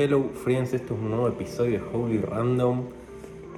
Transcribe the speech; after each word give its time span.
Hello 0.00 0.30
friends, 0.32 0.74
esto 0.74 0.94
es 0.94 1.00
un 1.00 1.10
nuevo 1.10 1.26
episodio 1.26 1.80
de 1.80 1.84
Holy 1.92 2.18
Random 2.18 2.84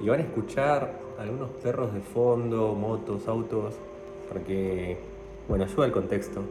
y 0.01 0.09
van 0.09 0.21
a 0.21 0.23
escuchar 0.23 0.99
algunos 1.19 1.51
perros 1.51 1.93
de 1.93 1.99
fondo, 1.99 2.73
motos, 2.73 3.27
autos, 3.27 3.75
porque, 4.27 4.97
bueno, 5.47 5.65
ayuda 5.65 5.85
al 5.85 5.91
contexto. 5.91 6.41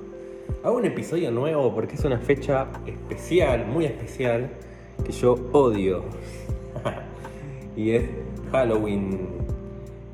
Hago 0.63 0.77
un 0.77 0.85
episodio 0.85 1.32
nuevo 1.32 1.75
porque 1.75 1.96
es 1.96 2.05
una 2.05 2.18
fecha 2.21 2.68
especial, 2.87 3.67
muy 3.67 3.87
especial, 3.87 4.50
que 5.05 5.11
yo 5.11 5.32
odio. 5.50 6.04
y 7.77 7.91
es 7.91 8.04
Halloween. 8.53 9.27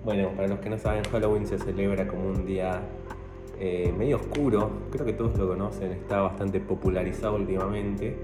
Bueno, 0.06 0.30
para 0.30 0.48
los 0.48 0.58
que 0.60 0.70
no 0.70 0.78
saben, 0.78 1.04
Halloween 1.04 1.46
se 1.46 1.58
celebra 1.58 2.08
como 2.08 2.28
un 2.28 2.46
día 2.46 2.80
eh, 3.60 3.92
medio 3.94 4.16
oscuro, 4.16 4.70
creo 4.90 5.04
que 5.04 5.12
todos 5.12 5.36
lo 5.36 5.46
conocen, 5.46 5.92
está 5.92 6.22
bastante 6.22 6.60
popularizado 6.60 7.36
últimamente. 7.36 8.16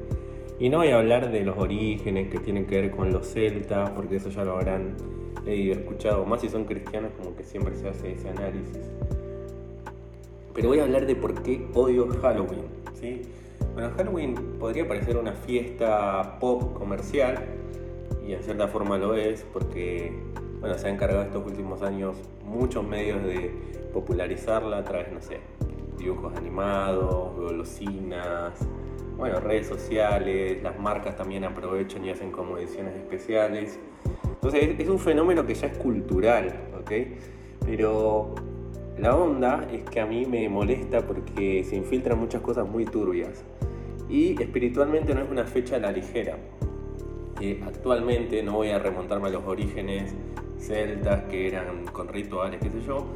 Y 0.62 0.68
no 0.68 0.78
voy 0.78 0.90
a 0.90 0.98
hablar 0.98 1.32
de 1.32 1.40
los 1.40 1.58
orígenes 1.58 2.28
que 2.28 2.38
tienen 2.38 2.66
que 2.66 2.80
ver 2.80 2.92
con 2.92 3.12
los 3.12 3.26
celtas, 3.26 3.90
porque 3.90 4.14
eso 4.14 4.28
ya 4.28 4.44
lo 4.44 4.52
habrán 4.52 4.94
leído, 5.44 5.74
escuchado, 5.74 6.24
más 6.24 6.40
si 6.40 6.48
son 6.48 6.66
cristianos, 6.66 7.10
como 7.18 7.34
que 7.34 7.42
siempre 7.42 7.74
se 7.74 7.88
hace 7.88 8.12
ese 8.12 8.28
análisis. 8.28 8.78
Pero 10.54 10.68
voy 10.68 10.78
a 10.78 10.84
hablar 10.84 11.06
de 11.06 11.16
por 11.16 11.42
qué 11.42 11.66
odio 11.74 12.06
Halloween. 12.22 12.66
¿sí? 12.94 13.22
Bueno, 13.74 13.90
Halloween 13.96 14.36
podría 14.60 14.86
parecer 14.86 15.16
una 15.16 15.32
fiesta 15.32 16.38
pop 16.38 16.74
comercial, 16.74 17.44
y 18.24 18.32
en 18.32 18.42
cierta 18.44 18.68
forma 18.68 18.98
lo 18.98 19.16
es, 19.16 19.44
porque 19.52 20.16
bueno, 20.60 20.78
se 20.78 20.86
han 20.86 20.94
encargado 20.94 21.24
estos 21.24 21.44
últimos 21.44 21.82
años 21.82 22.14
muchos 22.44 22.86
medios 22.86 23.20
de 23.24 23.50
popularizarla 23.92 24.78
a 24.78 24.84
través, 24.84 25.10
no 25.10 25.20
sé, 25.20 25.40
dibujos 25.98 26.36
animados, 26.36 27.34
golosinas, 27.34 28.64
bueno, 29.22 29.38
redes 29.38 29.68
sociales, 29.68 30.60
las 30.64 30.80
marcas 30.80 31.16
también 31.16 31.44
aprovechan 31.44 32.04
y 32.04 32.10
hacen 32.10 32.32
como 32.32 32.58
ediciones 32.58 32.96
especiales. 32.96 33.78
Entonces 34.24 34.80
es 34.80 34.88
un 34.88 34.98
fenómeno 34.98 35.46
que 35.46 35.54
ya 35.54 35.68
es 35.68 35.78
cultural, 35.78 36.52
¿ok? 36.80 36.90
Pero 37.64 38.34
la 38.98 39.14
onda 39.14 39.68
es 39.72 39.84
que 39.84 40.00
a 40.00 40.06
mí 40.06 40.26
me 40.26 40.48
molesta 40.48 41.06
porque 41.06 41.62
se 41.62 41.76
infiltran 41.76 42.18
muchas 42.18 42.42
cosas 42.42 42.68
muy 42.68 42.84
turbias. 42.84 43.44
Y 44.10 44.42
espiritualmente 44.42 45.14
no 45.14 45.20
es 45.20 45.30
una 45.30 45.44
fecha 45.44 45.76
a 45.76 45.78
la 45.78 45.92
ligera. 45.92 46.36
actualmente 47.64 48.42
no 48.42 48.54
voy 48.54 48.70
a 48.70 48.80
remontarme 48.80 49.28
a 49.28 49.30
los 49.30 49.44
orígenes 49.44 50.16
celtas 50.58 51.22
que 51.30 51.46
eran 51.46 51.86
con 51.92 52.08
rituales, 52.08 52.58
qué 52.60 52.70
sé 52.70 52.82
yo. 52.84 53.06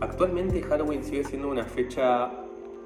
Actualmente 0.00 0.62
Halloween 0.62 1.04
sigue 1.04 1.22
siendo 1.22 1.50
una 1.50 1.64
fecha 1.64 2.30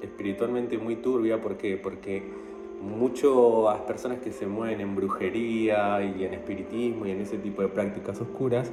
espiritualmente 0.01 0.77
muy 0.77 0.97
turbia 0.97 1.39
porque 1.39 1.77
porque 1.77 2.43
muchas 2.81 3.81
personas 3.87 4.19
que 4.19 4.31
se 4.31 4.45
mueven 4.45 4.81
en 4.81 4.95
brujería 4.95 6.01
y 6.03 6.23
en 6.23 6.33
espiritismo 6.33 7.05
y 7.05 7.11
en 7.11 7.21
ese 7.21 7.37
tipo 7.37 7.61
de 7.61 7.67
prácticas 7.67 8.19
oscuras 8.21 8.71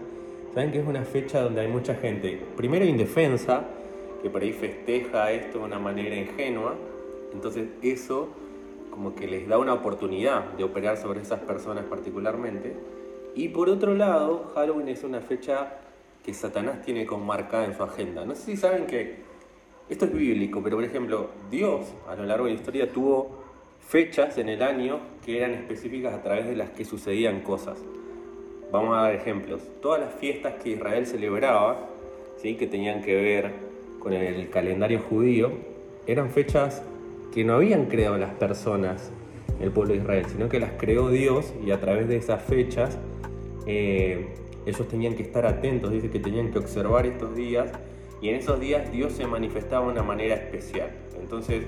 saben 0.54 0.70
que 0.70 0.80
es 0.80 0.86
una 0.86 1.04
fecha 1.04 1.40
donde 1.40 1.62
hay 1.62 1.68
mucha 1.68 1.94
gente, 1.94 2.42
primero 2.56 2.84
indefensa, 2.84 3.64
que 4.22 4.30
por 4.30 4.42
ahí 4.42 4.52
festeja 4.52 5.32
esto 5.32 5.58
de 5.58 5.64
una 5.64 5.78
manera 5.78 6.14
ingenua, 6.14 6.74
entonces 7.32 7.68
eso 7.82 8.28
como 8.90 9.14
que 9.14 9.26
les 9.26 9.48
da 9.48 9.58
una 9.58 9.72
oportunidad 9.72 10.52
de 10.52 10.64
operar 10.64 10.98
sobre 10.98 11.22
esas 11.22 11.40
personas 11.40 11.84
particularmente 11.86 12.76
y 13.34 13.48
por 13.48 13.70
otro 13.70 13.94
lado, 13.94 14.52
Halloween 14.54 14.88
es 14.88 15.04
una 15.04 15.20
fecha 15.20 15.78
que 16.22 16.34
Satanás 16.34 16.82
tiene 16.82 17.06
como 17.06 17.24
marcada 17.24 17.64
en 17.64 17.74
su 17.74 17.82
agenda. 17.82 18.24
No 18.24 18.34
sé 18.34 18.42
si 18.42 18.56
saben 18.56 18.86
que 18.86 19.22
esto 19.88 20.04
es 20.04 20.12
bíblico, 20.12 20.62
pero 20.62 20.76
por 20.76 20.84
ejemplo, 20.84 21.30
Dios 21.50 21.86
a 22.08 22.14
lo 22.14 22.24
largo 22.24 22.44
de 22.44 22.52
la 22.52 22.58
historia 22.58 22.92
tuvo 22.92 23.42
fechas 23.86 24.38
en 24.38 24.48
el 24.48 24.62
año 24.62 25.00
que 25.24 25.38
eran 25.38 25.52
específicas 25.52 26.14
a 26.14 26.22
través 26.22 26.46
de 26.46 26.56
las 26.56 26.70
que 26.70 26.84
sucedían 26.84 27.40
cosas. 27.40 27.78
Vamos 28.70 28.96
a 28.96 29.02
dar 29.02 29.14
ejemplos. 29.14 29.60
Todas 29.82 30.00
las 30.00 30.14
fiestas 30.14 30.54
que 30.62 30.70
Israel 30.70 31.06
celebraba, 31.06 31.88
¿sí? 32.36 32.56
que 32.56 32.66
tenían 32.66 33.02
que 33.02 33.14
ver 33.14 33.52
con 33.98 34.12
el 34.12 34.48
calendario 34.48 35.00
judío, 35.00 35.52
eran 36.06 36.30
fechas 36.30 36.82
que 37.32 37.44
no 37.44 37.54
habían 37.54 37.86
creado 37.86 38.18
las 38.18 38.32
personas, 38.34 39.12
el 39.60 39.70
pueblo 39.70 39.94
de 39.94 40.00
Israel, 40.00 40.24
sino 40.28 40.48
que 40.48 40.58
las 40.58 40.72
creó 40.72 41.08
Dios 41.10 41.52
y 41.64 41.70
a 41.70 41.80
través 41.80 42.08
de 42.08 42.16
esas 42.16 42.42
fechas 42.42 42.98
eh, 43.66 44.34
ellos 44.66 44.88
tenían 44.88 45.14
que 45.14 45.22
estar 45.22 45.46
atentos, 45.46 45.92
dice 45.92 46.10
que 46.10 46.18
tenían 46.18 46.50
que 46.50 46.58
observar 46.58 47.06
estos 47.06 47.34
días 47.36 47.70
y 48.20 48.28
en 48.28 48.36
esos 48.36 48.60
días 48.60 48.90
Dios 48.90 49.12
se 49.12 49.26
manifestaba 49.26 49.86
de 49.86 49.92
una 49.92 50.02
manera 50.02 50.34
especial. 50.34 50.90
Entonces 51.20 51.64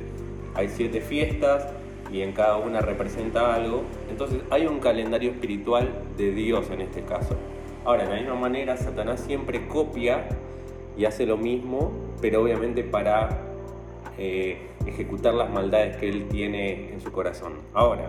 hay 0.55 0.69
siete 0.69 1.01
fiestas 1.01 1.67
y 2.15 2.23
en 2.23 2.31
cada 2.31 2.59
una 2.59 2.81
representa 2.81 3.57
algo. 3.57 3.83
Entonces 4.09 4.41
hay 4.49 4.69
un 4.69 4.79
calendario 4.79 5.33
espiritual 5.33 5.91
de 6.17 6.31
Dios 6.31 6.71
en 6.71 6.81
este 6.81 7.03
caso. 7.03 7.35
Ahora, 7.85 8.05
de 8.05 8.11
la 8.11 8.21
misma 8.21 8.37
manera, 8.37 8.77
Satanás 8.77 9.21
siempre 9.21 9.67
copia 9.67 10.29
y 10.97 11.07
hace 11.07 11.27
lo 11.27 11.37
mismo, 11.37 11.93
pero 12.21 12.41
obviamente 12.41 12.85
para 12.85 13.41
eh, 14.17 14.59
ejecutar 14.87 15.35
las 15.35 15.51
maldades 15.51 15.97
que 15.97 16.09
él 16.09 16.29
tiene 16.29 16.93
en 16.93 17.01
su 17.01 17.11
corazón. 17.11 17.55
Ahora, 17.73 18.07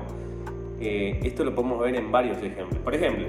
eh, 0.79 1.19
esto 1.23 1.43
lo 1.43 1.55
podemos 1.55 1.79
ver 1.79 1.95
en 1.95 2.11
varios 2.11 2.37
ejemplos. 2.37 2.77
Por 2.83 2.93
ejemplo, 2.93 3.25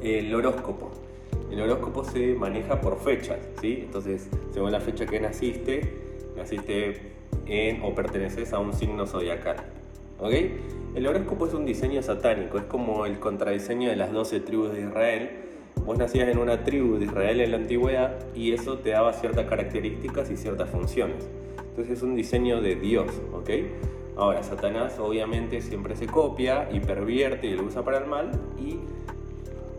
el 0.00 0.32
horóscopo. 0.32 0.92
El 1.50 1.60
horóscopo 1.60 2.04
se 2.04 2.34
maneja 2.34 2.80
por 2.80 3.00
fechas, 3.00 3.38
¿sí? 3.60 3.80
Entonces, 3.82 4.30
según 4.52 4.70
la 4.70 4.80
fecha 4.80 5.06
que 5.06 5.18
naciste, 5.18 5.92
naciste 6.36 7.15
en 7.46 7.82
o 7.82 7.94
perteneces 7.94 8.52
a 8.52 8.58
un 8.58 8.72
signo 8.72 9.06
zodiacal. 9.06 9.56
¿Ok? 10.18 10.32
El 10.94 11.06
horóscopo 11.06 11.46
es 11.46 11.54
un 11.54 11.66
diseño 11.66 12.02
satánico, 12.02 12.58
es 12.58 12.64
como 12.64 13.04
el 13.06 13.18
contradiseño 13.18 13.90
de 13.90 13.96
las 13.96 14.12
12 14.12 14.40
tribus 14.40 14.72
de 14.72 14.82
Israel. 14.82 15.30
Vos 15.84 15.98
nacías 15.98 16.28
en 16.28 16.38
una 16.38 16.64
tribu 16.64 16.96
de 16.96 17.04
Israel 17.04 17.40
en 17.40 17.50
la 17.50 17.58
antigüedad 17.58 18.16
y 18.34 18.52
eso 18.52 18.78
te 18.78 18.90
daba 18.90 19.12
ciertas 19.12 19.46
características 19.46 20.30
y 20.30 20.36
ciertas 20.36 20.70
funciones. 20.70 21.28
Entonces 21.58 21.98
es 21.98 22.02
un 22.02 22.16
diseño 22.16 22.62
de 22.62 22.76
Dios, 22.76 23.10
¿ok? 23.32 23.50
Ahora, 24.16 24.42
Satanás 24.42 24.98
obviamente 24.98 25.60
siempre 25.60 25.94
se 25.94 26.06
copia 26.06 26.68
y 26.72 26.80
pervierte 26.80 27.48
y 27.48 27.54
lo 27.54 27.64
usa 27.64 27.84
para 27.84 27.98
el 27.98 28.06
mal 28.06 28.30
y 28.58 28.78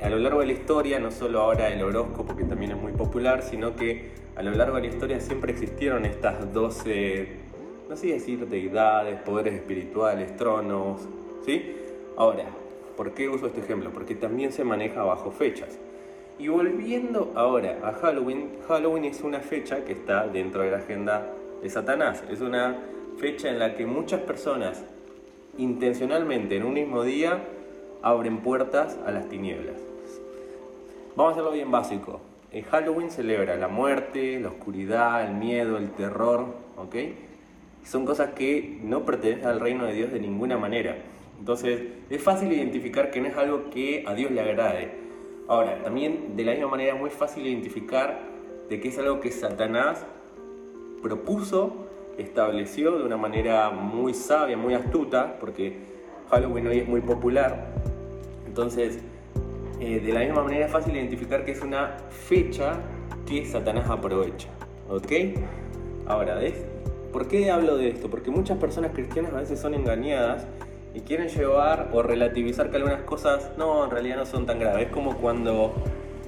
a 0.04 0.10
lo 0.10 0.20
largo 0.20 0.42
de 0.42 0.46
la 0.46 0.54
historia, 0.54 1.00
no 1.00 1.10
solo 1.10 1.42
ahora 1.42 1.70
el 1.70 1.82
horóscopo, 1.82 2.36
que 2.36 2.44
también 2.44 2.72
es 2.72 2.78
muy 2.78 2.92
popular, 2.92 3.42
sino 3.42 3.76
que 3.76 4.12
a 4.36 4.44
lo 4.44 4.52
largo 4.52 4.76
de 4.76 4.84
la 4.84 4.88
historia 4.90 5.20
siempre 5.20 5.52
existieron 5.52 6.06
estas 6.06 6.54
12, 6.54 7.47
no 7.90 7.96
sé 7.96 8.08
decir 8.08 8.48
deidades, 8.48 9.20
poderes 9.22 9.54
espirituales, 9.54 10.36
tronos, 10.36 11.08
¿sí? 11.46 11.76
Ahora, 12.18 12.46
¿por 12.96 13.14
qué 13.14 13.30
uso 13.30 13.48
este 13.48 13.62
ejemplo? 13.62 13.92
Porque 13.92 14.16
también 14.16 14.52
se 14.52 14.64
maneja 14.64 15.04
bajo 15.04 15.32
fechas. 15.32 15.80
Y 16.40 16.50
volviendo 16.50 17.32
ahora 17.36 17.80
a 17.84 17.94
Halloween, 17.94 18.50
Halloween 18.68 19.06
es 19.06 19.22
una 19.22 19.40
fecha 19.40 19.86
que 19.86 19.94
está 19.94 20.28
dentro 20.28 20.64
de 20.64 20.72
la 20.72 20.78
agenda 20.78 21.34
de 21.62 21.70
Satanás. 21.70 22.24
Es 22.30 22.42
una 22.42 22.78
fecha 23.18 23.50
en 23.50 23.60
la 23.60 23.76
que 23.76 23.86
muchas 23.86 24.22
personas 24.22 24.84
intencionalmente 25.58 26.58
en 26.58 26.66
un 26.66 26.74
mismo 26.74 27.04
día 27.04 27.40
abren 28.04 28.40
puertas 28.40 29.00
a 29.06 29.12
las 29.12 29.28
tinieblas. 29.30 29.76
Vamos 31.16 31.32
a 31.32 31.34
hacerlo 31.34 31.52
bien 31.52 31.72
básico. 31.72 32.20
El 32.52 32.64
Halloween 32.66 33.10
celebra 33.10 33.56
la 33.56 33.68
muerte, 33.68 34.40
la 34.40 34.50
oscuridad, 34.50 35.26
el 35.26 35.36
miedo, 35.36 35.78
el 35.78 35.90
terror, 35.92 36.46
¿ok? 36.78 36.96
Son 37.88 38.06
cosas 38.06 38.32
que 38.34 38.80
no 38.84 39.06
pertenecen 39.06 39.46
al 39.46 39.62
reino 39.62 39.86
de 39.86 39.94
Dios 39.94 40.12
de 40.12 40.20
ninguna 40.20 40.58
manera. 40.58 40.98
Entonces, 41.40 41.84
es 42.10 42.22
fácil 42.22 42.52
identificar 42.52 43.12
que 43.12 43.22
no 43.22 43.30
es 43.30 43.38
algo 43.38 43.70
que 43.70 44.04
a 44.06 44.14
Dios 44.14 44.30
le 44.32 44.42
agrade. 44.42 44.92
Ahora, 45.48 45.82
también 45.82 46.36
de 46.36 46.44
la 46.44 46.52
misma 46.52 46.68
manera 46.68 46.96
es 46.96 47.00
muy 47.00 47.10
fácil 47.10 47.48
identificar 47.48 48.20
de 48.70 48.82
que 48.82 48.90
es 48.90 48.98
algo 48.98 49.22
que 49.22 49.32
Satanás 49.32 50.06
propuso, 51.02 51.88
estableció 52.18 52.98
de 52.98 53.06
una 53.06 53.16
manera 53.16 53.70
muy 53.70 54.14
sabia, 54.14 54.58
muy 54.58 54.74
astuta, 54.74 55.38
porque 55.40 55.78
Halloween 56.30 56.68
hoy 56.68 56.80
es 56.80 56.88
muy 56.90 57.00
popular. 57.00 57.68
Entonces, 58.46 59.00
eh, 59.80 60.02
de 60.02 60.12
la 60.12 60.20
misma 60.22 60.44
manera 60.44 60.66
es 60.66 60.72
fácil 60.74 60.94
identificar 60.94 61.46
que 61.46 61.52
es 61.52 61.62
una 61.62 61.96
fecha 62.10 62.82
que 63.26 63.46
Satanás 63.46 63.90
aprovecha. 63.90 64.50
¿Ok? 64.90 65.12
Ahora, 66.06 66.38
¿por 67.12 67.28
qué 67.28 67.52
hablo 67.52 67.78
de 67.78 67.90
esto? 67.90 68.10
Porque 68.10 68.32
muchas 68.32 68.58
personas 68.58 68.92
cristianas 68.94 69.34
a 69.34 69.38
veces 69.38 69.60
son 69.60 69.74
engañadas 69.74 70.46
y 70.94 71.02
quieren 71.02 71.28
llevar 71.28 71.90
o 71.94 72.02
relativizar 72.02 72.70
que 72.70 72.78
algunas 72.78 73.02
cosas 73.02 73.52
no, 73.58 73.86
en 73.86 73.92
realidad 73.92 74.18
no 74.18 74.26
son 74.26 74.46
tan 74.46 74.60
graves. 74.60 74.88
Es 74.88 74.92
como 74.92 75.16
cuando 75.18 75.74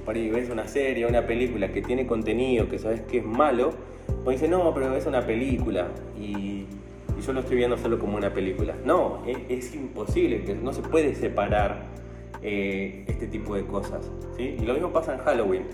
por 0.04 0.14
ahí 0.14 0.30
ves 0.30 0.50
una 0.50 0.66
serie 0.66 1.06
una 1.06 1.26
película 1.26 1.72
que 1.72 1.82
tiene 1.82 2.06
contenido 2.06 2.68
que 2.68 2.78
sabes 2.78 3.02
que 3.02 3.18
es 3.18 3.24
malo, 3.24 3.72
pues 4.24 4.40
dice, 4.40 4.50
no, 4.50 4.72
pero 4.74 4.94
es 4.94 5.06
una 5.06 5.24
película 5.26 5.88
y, 6.18 6.66
yo 7.24 7.34
lo 7.34 7.40
estoy 7.40 7.58
viendo 7.58 7.76
solo 7.76 7.98
como 7.98 8.16
una 8.16 8.32
película. 8.32 8.74
No, 8.82 9.22
es, 9.26 9.36
es 9.50 9.74
imposible, 9.74 10.42
que 10.42 10.54
no 10.54 10.72
se 10.72 10.80
puede 10.80 11.14
separar 11.14 11.82
eh, 12.42 13.04
este 13.08 13.26
tipo 13.26 13.54
de 13.54 13.66
cosas. 13.66 14.10
¿sí? 14.38 14.56
Y 14.58 14.64
lo 14.64 14.72
mismo 14.72 14.90
pasa 14.90 15.12
en 15.12 15.20
Halloween. 15.20 15.64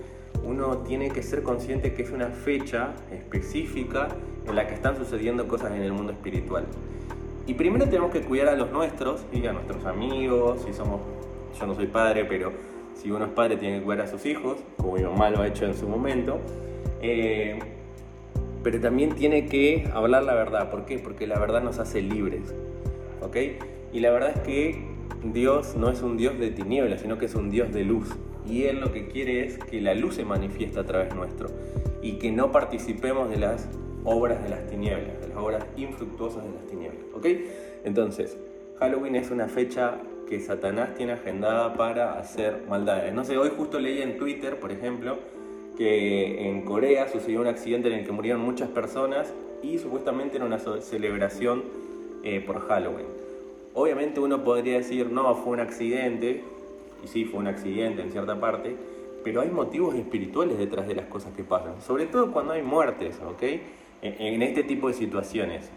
Uno 0.45 0.79
tiene 0.79 1.09
que 1.11 1.23
ser 1.23 1.45
consciente 1.45 1.95
que 1.95 2.03
es 2.03 2.11
una 2.11 2.31
fecha 2.31 2.95
específica 3.13 4.09
en 4.47 4.57
la 4.57 4.67
que 4.67 4.75
están 4.75 4.97
sucediendo 4.97 5.47
cosas 5.49 5.73
en 5.73 5.83
el 5.83 5.93
mundo 5.93 6.13
espiritual. 6.13 6.65
Y 7.47 7.55
primero 7.55 7.87
tenemos 7.87 8.11
que 8.11 8.23
cuidar 8.23 8.49
a 8.49 8.57
los 8.57 8.71
nuestros 8.73 9.25
y 9.33 9.47
a 9.47 9.53
nuestros 9.53 9.85
amigos, 9.85 10.63
si 10.67 10.73
somos, 10.73 11.01
yo 11.59 11.67
no 11.67 11.75
soy 11.75 11.87
padre, 11.87 12.25
pero 12.25 12.53
si 12.95 13.11
uno 13.11 13.27
es 13.27 13.31
padre 13.31 13.57
tiene 13.57 13.79
que 13.79 13.85
cuidar 13.85 14.07
a 14.07 14.09
sus 14.09 14.27
hijos, 14.27 14.59
como 14.77 14.95
mi 14.95 15.03
mamá 15.03 15.31
lo 15.31 15.43
ha 15.43 15.47
hecho 15.47 15.65
en 15.65 15.75
su 15.75 15.89
momento. 15.89 16.39
Eh, 17.03 17.59
pero 18.63 18.81
también 18.81 19.15
tiene 19.15 19.47
que 19.47 19.89
hablar 19.95 20.25
la 20.25 20.35
verdad. 20.35 20.71
¿Por 20.71 20.87
qué? 20.87 20.99
Porque 20.99 21.27
la 21.27 21.39
verdad 21.39 21.63
nos 21.63 21.79
hace 21.79 22.03
libres. 22.03 22.53
¿Ok? 23.21 23.37
Y 23.93 24.01
la 24.01 24.11
verdad 24.11 24.33
es 24.35 24.41
que 24.41 24.85
Dios 25.23 25.77
no 25.77 25.89
es 25.89 26.03
un 26.03 26.17
Dios 26.17 26.37
de 26.39 26.51
tinieblas, 26.51 27.01
sino 27.01 27.17
que 27.17 27.27
es 27.27 27.35
un 27.37 27.51
Dios 27.51 27.73
de 27.73 27.85
luz. 27.85 28.09
Y 28.45 28.65
Él 28.65 28.81
lo 28.81 28.93
que 28.93 29.07
quiere 29.07 29.45
es 29.45 29.59
que 29.59 29.81
la 29.81 29.95
luz 29.95 30.17
se 30.17 30.25
manifieste 30.25 30.81
a 30.81 30.85
través 30.85 31.15
nuestro 31.15 31.49
y 32.03 32.15
que 32.15 32.31
no 32.31 32.53
participemos 32.53 33.31
de 33.31 33.37
las 33.37 33.69
obras 34.07 34.43
de 34.43 34.49
las 34.49 34.67
tinieblas, 34.67 35.21
de 35.21 35.29
las 35.29 35.37
obras 35.37 35.67
infructuosas 35.77 36.45
de 36.45 36.53
las 36.53 36.67
tinieblas. 36.67 37.03
¿Ok? 37.13 37.27
Entonces, 37.85 38.39
Halloween 38.79 39.17
es 39.17 39.31
una 39.31 39.49
fecha 39.49 39.99
que 40.29 40.41
Satanás 40.41 40.95
tiene 40.95 41.13
agendada 41.13 41.75
para 41.75 42.19
hacer 42.19 42.63
maldades. 42.69 43.13
No 43.13 43.25
sé, 43.25 43.37
hoy 43.37 43.51
justo 43.57 43.79
leí 43.79 44.01
en 44.01 44.17
Twitter, 44.17 44.59
por 44.59 44.73
ejemplo, 44.73 45.19
que 45.77 46.49
en 46.49 46.63
Corea 46.63 47.09
sucedió 47.09 47.41
un 47.41 47.49
accidente 47.49 47.89
en 47.89 48.01
el 48.01 48.07
que 48.07 48.13
murieron 48.13 48.41
muchas 48.41 48.69
personas 48.69 49.33
y 49.63 49.79
supuestamente 49.79 50.37
era 50.37 50.47
una 50.47 50.59
celebración 50.59 51.65
eh, 52.23 52.41
por 52.41 52.61
Halloween. 52.61 53.07
Obviamente 53.75 54.21
uno 54.21 54.43
podría 54.43 54.79
decir, 54.79 55.11
no, 55.11 55.35
fue 55.35 55.53
un 55.53 55.61
accidente, 55.61 56.43
y 57.05 57.09
sí, 57.09 57.25
fue 57.25 57.41
un 57.41 57.47
accidente 57.47 58.03
en 58.03 58.11
cierta 58.11 58.41
parte, 58.41 58.75
pero 59.23 59.43
hay 59.43 59.51
motivos 59.51 59.95
espirituales 59.95 60.57
detrás 60.57 60.89
de 60.89 60.95
las 60.95 61.07
cosas 61.07 61.35
que 61.35 61.45
pasan, 61.45 61.81
sobre 61.83 62.07
todo 62.07 62.33
cuando 62.33 62.53
hay 62.53 62.63
muertes, 62.63 63.21
¿ok? 63.21 63.43
En, 64.03 64.43
este 64.43 64.63
tipo 64.63 64.89
de 64.89 64.95
situaciones. 64.95 65.71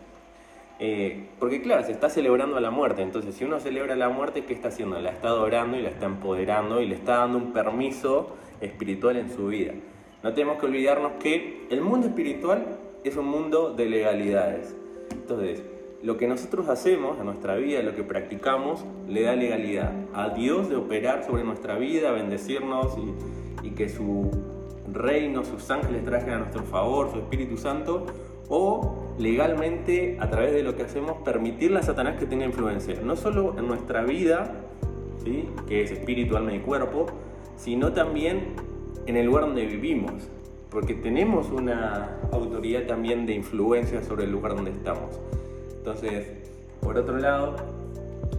Eh, 0.79 1.27
porque 1.39 1.61
claro, 1.61 1.83
se 1.83 1.91
está 1.91 2.09
celebrando 2.09 2.59
la 2.59 2.71
muerte, 2.71 3.01
entonces 3.01 3.35
si 3.35 3.43
uno 3.43 3.59
celebra 3.59 3.95
la 3.95 4.09
muerte, 4.09 4.45
¿qué 4.45 4.53
está 4.53 4.69
haciendo? 4.69 4.99
La 5.01 5.11
está 5.11 5.29
adorando 5.29 5.77
y 5.77 5.81
la 5.81 5.89
está 5.89 6.05
empoderando 6.05 6.81
y 6.81 6.87
le 6.87 6.95
está 6.95 7.17
dando 7.17 7.37
un 7.37 7.51
permiso 7.51 8.35
espiritual 8.61 9.17
en 9.17 9.29
su 9.29 9.47
vida. 9.47 9.73
No 10.23 10.33
tenemos 10.33 10.59
que 10.59 10.65
olvidarnos 10.65 11.13
que 11.19 11.67
el 11.69 11.81
mundo 11.81 12.07
espiritual 12.07 12.77
es 13.03 13.15
un 13.15 13.25
mundo 13.25 13.73
de 13.73 13.85
legalidades. 13.87 14.75
Entonces, 15.11 15.63
lo 16.01 16.17
que 16.17 16.27
nosotros 16.27 16.69
hacemos 16.69 17.19
en 17.19 17.25
nuestra 17.25 17.55
vida, 17.55 17.81
lo 17.81 17.95
que 17.95 18.03
practicamos, 18.03 18.85
le 19.07 19.23
da 19.23 19.35
legalidad 19.35 19.91
a 20.13 20.29
Dios 20.29 20.69
de 20.69 20.75
operar 20.75 21.25
sobre 21.25 21.43
nuestra 21.43 21.77
vida, 21.77 22.11
bendecirnos 22.11 22.97
y, 22.97 23.67
y 23.67 23.71
que 23.71 23.89
su 23.89 24.31
reino, 24.93 25.43
sus 25.43 25.69
ángeles 25.71 26.03
trajen 26.05 26.31
a 26.31 26.37
nuestro 26.39 26.63
favor, 26.63 27.11
su 27.11 27.19
Espíritu 27.19 27.57
Santo, 27.57 28.05
o 28.49 29.13
legalmente 29.19 30.17
a 30.19 30.29
través 30.29 30.53
de 30.53 30.63
lo 30.63 30.75
que 30.75 30.83
hacemos 30.83 31.17
permitirle 31.23 31.79
a 31.79 31.83
Satanás 31.83 32.19
que 32.19 32.25
tenga 32.25 32.45
influencia, 32.45 32.95
no 33.03 33.15
solo 33.15 33.55
en 33.57 33.67
nuestra 33.67 34.03
vida, 34.03 34.53
¿sí? 35.23 35.47
que 35.67 35.83
es 35.83 35.91
espíritu, 35.91 36.35
alma 36.35 36.53
y 36.53 36.59
cuerpo, 36.59 37.07
sino 37.55 37.93
también 37.93 38.53
en 39.05 39.17
el 39.17 39.25
lugar 39.25 39.45
donde 39.45 39.65
vivimos, 39.65 40.13
porque 40.69 40.93
tenemos 40.93 41.49
una 41.49 42.17
autoridad 42.31 42.85
también 42.85 43.25
de 43.25 43.33
influencia 43.33 44.03
sobre 44.03 44.25
el 44.25 44.31
lugar 44.31 44.55
donde 44.55 44.71
estamos. 44.71 45.19
Entonces, 45.77 46.27
por 46.81 46.97
otro 46.97 47.17
lado, 47.17 47.55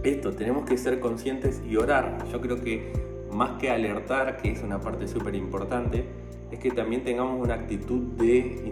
esto, 0.03 0.31
tenemos 0.31 0.67
que 0.67 0.77
ser 0.77 0.99
conscientes 0.99 1.61
y 1.69 1.77
orar. 1.77 2.25
Yo 2.31 2.41
creo 2.41 2.61
que 2.61 3.10
más 3.33 3.59
que 3.59 3.69
alertar, 3.69 4.37
que 4.37 4.51
es 4.51 4.63
una 4.63 4.79
parte 4.79 5.07
súper 5.07 5.35
importante, 5.35 6.05
es 6.51 6.59
que 6.59 6.71
también 6.71 7.03
tengamos 7.03 7.41
una 7.41 7.53
actitud 7.53 8.01
de 8.17 8.63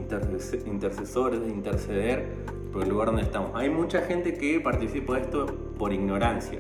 intercesores, 0.66 1.42
de 1.42 1.50
interceder 1.50 2.26
por 2.74 2.84
el 2.84 2.90
lugar 2.90 3.08
donde 3.08 3.24
estamos. 3.24 3.52
Hay 3.56 3.70
mucha 3.70 4.02
gente 4.02 4.34
que 4.34 4.60
participa 4.60 5.16
de 5.16 5.22
esto 5.22 5.46
por 5.78 5.94
ignorancia. 5.94 6.60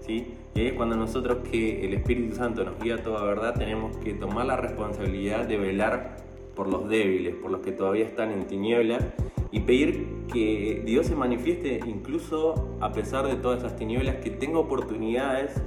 ¿sí? 0.00 0.34
Y 0.54 0.60
ahí 0.60 0.66
es 0.68 0.72
cuando 0.74 0.96
nosotros 0.96 1.38
que 1.50 1.84
el 1.84 1.94
Espíritu 1.94 2.36
Santo 2.36 2.64
nos 2.64 2.78
guía 2.80 2.96
a 2.96 3.02
toda 3.02 3.24
verdad, 3.24 3.54
tenemos 3.54 3.96
que 3.98 4.14
tomar 4.14 4.46
la 4.46 4.56
responsabilidad 4.56 5.46
de 5.46 5.56
velar 5.56 6.16
por 6.54 6.68
los 6.68 6.88
débiles, 6.88 7.34
por 7.34 7.50
los 7.50 7.60
que 7.60 7.72
todavía 7.72 8.04
están 8.04 8.30
en 8.30 8.46
tinieblas 8.46 9.04
y 9.50 9.60
pedir 9.60 10.06
que 10.32 10.82
Dios 10.84 11.06
se 11.06 11.16
manifieste 11.16 11.80
incluso 11.86 12.76
a 12.80 12.92
pesar 12.92 13.26
de 13.26 13.36
todas 13.36 13.58
esas 13.58 13.76
tinieblas, 13.76 14.16
que 14.16 14.30
tenga 14.30 14.58
oportunidades 14.58 15.60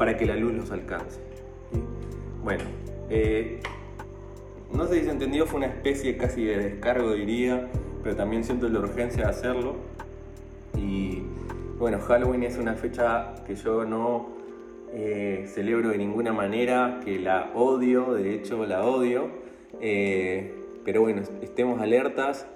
para 0.00 0.16
que 0.16 0.24
la 0.24 0.34
luz 0.34 0.54
los 0.54 0.70
alcance. 0.70 1.20
Bueno, 2.42 2.64
eh, 3.10 3.60
no 4.72 4.86
sé 4.86 5.00
si 5.00 5.04
se 5.04 5.10
entendió, 5.10 5.44
fue 5.44 5.58
una 5.58 5.66
especie 5.66 6.16
casi 6.16 6.42
de 6.42 6.56
descargo 6.56 7.12
diría, 7.12 7.68
pero 8.02 8.16
también 8.16 8.42
siento 8.42 8.66
la 8.70 8.78
urgencia 8.78 9.24
de 9.24 9.28
hacerlo. 9.28 9.74
Y 10.74 11.24
bueno, 11.78 11.98
Halloween 12.00 12.44
es 12.44 12.56
una 12.56 12.76
fecha 12.76 13.34
que 13.46 13.56
yo 13.56 13.84
no 13.84 14.30
eh, 14.94 15.44
celebro 15.46 15.90
de 15.90 15.98
ninguna 15.98 16.32
manera, 16.32 17.00
que 17.04 17.18
la 17.18 17.50
odio, 17.54 18.14
de 18.14 18.32
hecho 18.32 18.64
la 18.64 18.86
odio. 18.86 19.28
Eh, 19.82 20.54
pero 20.82 21.02
bueno, 21.02 21.20
estemos 21.42 21.78
alertas 21.78 22.46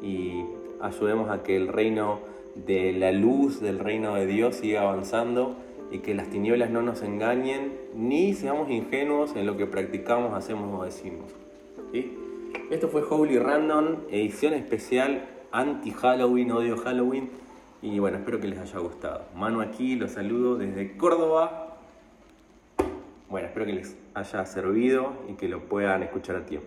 y 0.00 0.42
ayudemos 0.80 1.28
a 1.28 1.42
que 1.42 1.54
el 1.54 1.68
reino 1.68 2.20
de 2.54 2.94
la 2.94 3.12
luz, 3.12 3.60
del 3.60 3.78
reino 3.78 4.14
de 4.14 4.24
Dios 4.24 4.56
siga 4.56 4.80
avanzando 4.80 5.62
y 5.94 6.00
que 6.00 6.12
las 6.12 6.28
tinieblas 6.28 6.70
no 6.70 6.82
nos 6.82 7.02
engañen 7.02 7.72
ni 7.94 8.34
seamos 8.34 8.68
ingenuos 8.68 9.36
en 9.36 9.46
lo 9.46 9.56
que 9.56 9.66
practicamos, 9.66 10.34
hacemos 10.34 10.76
o 10.76 10.84
decimos. 10.84 11.30
Esto 12.68 12.88
fue 12.88 13.04
Holy 13.08 13.38
Random, 13.38 13.98
edición 14.10 14.54
especial 14.54 15.24
anti-Halloween, 15.52 16.50
odio 16.50 16.76
Halloween. 16.78 17.30
Y 17.80 18.00
bueno, 18.00 18.18
espero 18.18 18.40
que 18.40 18.48
les 18.48 18.58
haya 18.58 18.80
gustado. 18.80 19.26
Manu 19.36 19.60
aquí, 19.60 19.94
los 19.94 20.10
saludo 20.10 20.56
desde 20.56 20.96
Córdoba. 20.96 21.76
Bueno, 23.30 23.46
espero 23.46 23.64
que 23.64 23.74
les 23.74 23.96
haya 24.14 24.44
servido 24.46 25.12
y 25.28 25.34
que 25.34 25.48
lo 25.48 25.60
puedan 25.60 26.02
escuchar 26.02 26.34
a 26.34 26.44
tiempo. 26.44 26.66